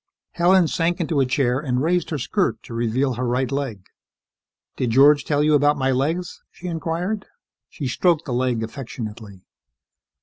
[0.31, 3.85] Helen sank into a chair and raised her skirt to reveal her right leg.
[4.75, 7.27] "Did George tell you about my legs?" she inquired.
[7.69, 9.45] She stroked the leg affectionately.